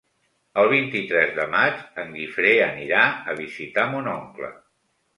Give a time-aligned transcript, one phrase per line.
[0.61, 4.55] El vint-i-tres de maig en Guifré anirà a visitar mon oncle.